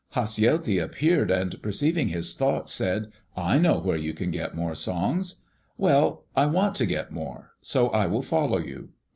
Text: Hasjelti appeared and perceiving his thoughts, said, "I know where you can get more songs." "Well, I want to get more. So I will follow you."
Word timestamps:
Hasjelti 0.15 0.81
appeared 0.83 1.29
and 1.29 1.61
perceiving 1.61 2.07
his 2.07 2.33
thoughts, 2.33 2.73
said, 2.73 3.11
"I 3.37 3.59
know 3.59 3.77
where 3.77 3.95
you 3.97 4.15
can 4.15 4.31
get 4.31 4.55
more 4.55 4.73
songs." 4.73 5.43
"Well, 5.77 6.23
I 6.35 6.47
want 6.47 6.73
to 6.77 6.87
get 6.87 7.11
more. 7.11 7.51
So 7.61 7.89
I 7.89 8.07
will 8.07 8.23
follow 8.23 8.57
you." 8.57 8.93